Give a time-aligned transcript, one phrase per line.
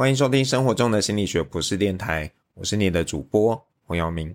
[0.00, 4.34] 欢迎收听生活中的心理学博士电台，我是你的主播洪耀明。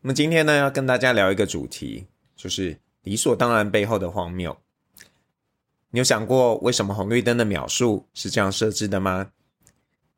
[0.00, 4.58] 那么今天呢，要跟大家聊一个主题，就是理所当然背后的荒谬。
[5.90, 9.30] 你有想过为什么红绿灯的秒数是这样设置的吗？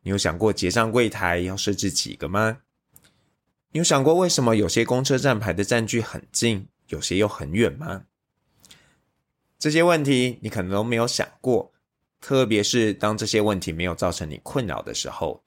[0.04, 2.56] 你有想过结账柜台要设置几个吗？
[3.72, 8.04] 你有想过为什么有些公车站牌的站距很近，有些又很远吗？
[9.58, 11.71] 这些问题你可能都没有想过，
[12.22, 15.42] 特别是当这些问题没有造成你困扰的时候。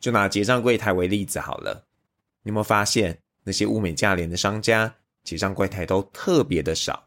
[0.00, 1.84] 就拿结账柜台为例子好了，
[2.42, 3.18] 你有没有发现？
[3.42, 7.02] 那些物美价廉的商家，结账柜台都特别的少。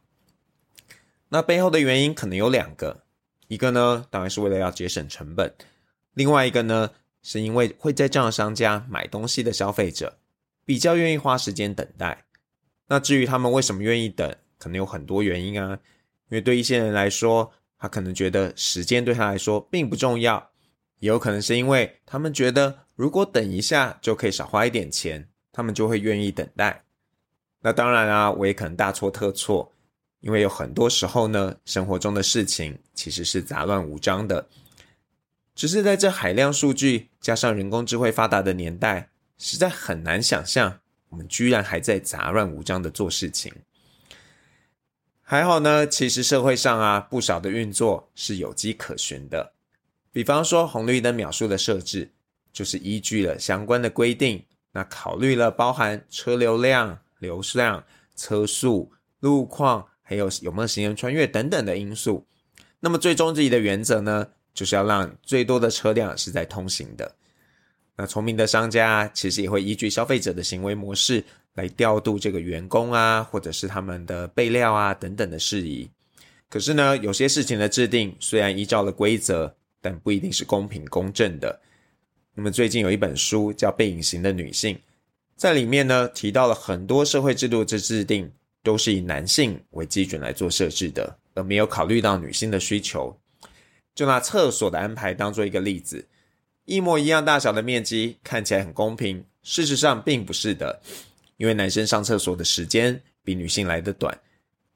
[1.30, 3.04] 那背后的原因可能有两个，
[3.48, 5.48] 一个呢，当然是为了要节省成本；
[6.14, 6.90] 另外一个呢，
[7.22, 10.18] 是因为会在这样的商家买东西的消费者
[10.66, 12.26] 比较愿意花时间等待。
[12.88, 15.80] 那至于他们为什么愿意等，可能有很多原因啊。
[16.30, 20.52] 因为对一些人来说，他可能觉得时间对他来说并不重要，
[21.00, 25.28] 也有可能是因为他们觉得如果等一下就可以少花一点钱。
[25.54, 26.86] 他们就会愿意等待。
[27.60, 29.70] 那当然啊，我也可能大错特错，
[30.22, 34.48] 因为有很多时候呢，生活中的事情其实是杂乱无章的。
[35.54, 43.54] 只是在这海量数据加上人工智慧发达的年代，实在很难想象我们居然还在杂乱无章的做事情。
[45.32, 49.54] 还好呢，其实社会上啊，不少的运作是有迹可循的。
[50.12, 52.12] 比方说红绿灯秒数的设置，
[52.52, 54.44] 就是依据了相关的规定。
[54.74, 57.82] 那考虑了包含车流量、流量、
[58.14, 62.28] 车速、路况，还有有没有行人穿越等等的因素。
[62.82, 67.10] 那么最终自己的原则呢，就是要让最多的车辆是在通行的。
[67.96, 71.24] 那聪明的商家其实也会依据消费者的行为模式
[71.56, 75.90] 来调度这个员工啊，或者是他们的备料啊等等的事宜。
[76.50, 81.60] 可是呢，有些事情的制定虽然依照了规则，但不一定是公平公正的。
[82.34, 84.76] 那么最近有一本书叫《被隐形的女性》，
[85.36, 88.32] 在里面呢提到了很多社会制度之制定
[88.64, 93.18] 都是以男性为基准来做设置的，而没有考虑到女性的需求。
[93.94, 96.08] 就拿厕所的安排当做一个例子，
[96.64, 100.82] 一模一样大小的面积看起来很公平，事实上并不是的，
[101.42, 104.16] 因为男生上厕所的时间比女性来得短，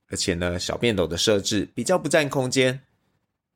[0.07, 2.81] 而且呢小便斗的设置比较不占空间，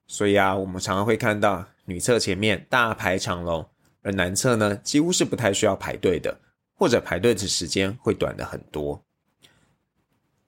[0.05, 3.67] 所以啊我们常常会看到女厕前面大排长龙。
[4.03, 6.39] 而男厕呢，几乎是不太需要排队的，
[6.75, 9.03] 或者排队的时间会短的很多。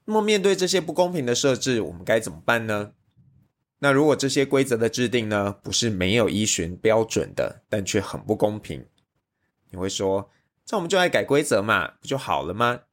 [0.06, 2.94] 那么面对这些不公平的设置，我们该怎么办呢？
[3.80, 8.86] 那如果这些规则的制定呢，不是没有依循标准的，但却很不公平，
[9.72, 10.30] 你会说，
[10.72, 12.84] 这我们就来改规则嘛，不就好了吗？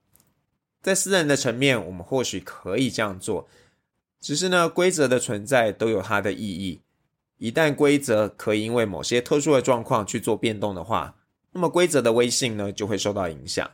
[0.83, 3.49] 在私人的层面，我们或许可以这样做，
[4.21, 6.83] 只是呢，规则的存在都有它的意义。
[7.37, 11.15] 一旦规则可以因为某些特殊的状况去做变动的话，
[11.53, 13.71] 那么规则的威信呢就会受到影响。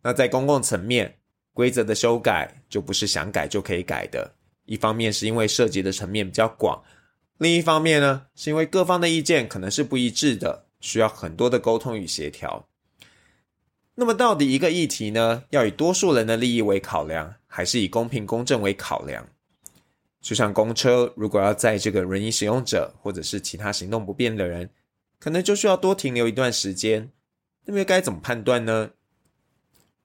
[0.00, 1.18] 那在公共层面，
[1.52, 4.34] 规则的修改就不是想改就可以改的。
[4.64, 6.82] 一方面是因为涉及的层面比较广，
[7.36, 12.66] 另一方面呢是因为各方的意见可能是不一致的，需要很多的沟通与协调。
[14.00, 19.28] 那么到底一个议题呢，要以多数人的利益为考量，还是以公平公正为考量？
[20.22, 24.70] 就像公车，如果要载这个轮椅使用者或者是其他行动不便的人，
[25.18, 27.10] 可能就需要多停留一段时间。
[27.66, 28.92] 那么该怎么判断呢？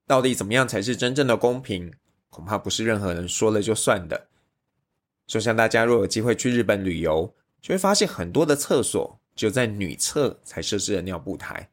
[0.06, 1.94] 到底怎么样才是真正的公平？
[2.30, 4.28] 恐怕不是任何人说了就算的。
[5.26, 11.70] 就像大家若有机会去日本旅游，就会发现很多的厕所只有在女厕才设置了尿布台。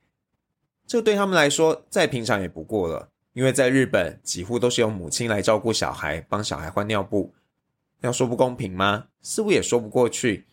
[0.87, 7.32] 这对他们来说再平常也不过了，因为在日本几乎都是由母亲来照顾小孩，帮小孩换尿布。
[8.00, 9.06] 要说不公平吗？
[9.22, 10.44] 似乎也说不过去。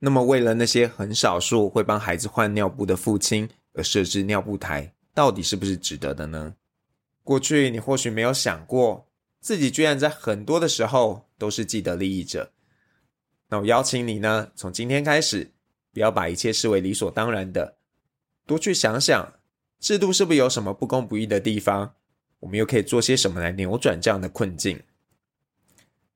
[0.00, 6.54] 那么，为了那些很少数会帮孩子换尿布的父亲而设置尿布台，到底是不是值得的呢？
[7.22, 9.06] 过去你或许没有想过，
[9.40, 12.50] 自己居然在很多的时候都是既得利益者。
[13.48, 15.52] 那我邀请你呢，从今天开始，
[15.92, 17.76] 不要把一切视为理所当然的，
[18.46, 19.32] 多去想想，
[19.80, 21.94] 制度是不是有什么不公不义的地方？
[22.40, 24.78] 我们又可以做些什么来扭转这样的困境？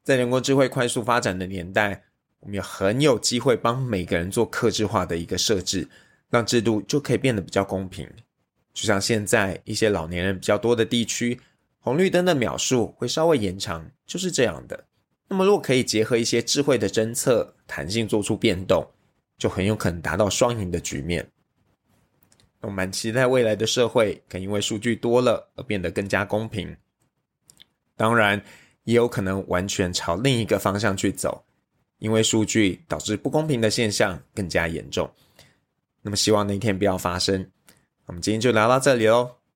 [0.03, 2.05] 在人工智慧快速发展的年代，
[2.41, 5.89] 我们也很有机会帮每个人做克制化的一个设置，
[6.29, 8.07] 让制度就可以变得比较公平。
[8.75, 11.41] 就像现在一些老年人比较多的地区，
[11.79, 14.85] 红绿灯的秒数会稍微延长，就是这样的。
[15.29, 18.87] 那么，如果可以结合一些智慧的侦测，弹性做出变动，
[19.39, 21.27] 就很有可能达到双赢的局面。
[22.65, 26.77] 我蛮期待未来的社会，可因为数据多了而变得更加公平。
[27.97, 28.43] 当然。
[28.85, 31.43] 也有可能完全朝另一个方向去走，
[32.01, 35.11] 因为数据导致不公平的现象更加严重。
[36.03, 37.51] 那么希望那一天不要发生。
[38.05, 39.44] 我们今天就聊到这里喽。